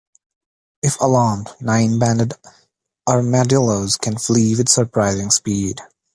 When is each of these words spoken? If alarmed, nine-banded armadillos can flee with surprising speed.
If 0.81 0.99
alarmed, 0.99 1.49
nine-banded 1.59 2.33
armadillos 3.07 3.97
can 3.97 4.17
flee 4.17 4.55
with 4.55 4.67
surprising 4.67 5.29
speed. 5.29 5.79